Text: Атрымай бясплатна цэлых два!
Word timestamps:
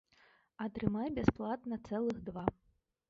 Атрымай 0.65 1.09
бясплатна 1.19 1.75
цэлых 1.91 2.17
два! 2.31 2.47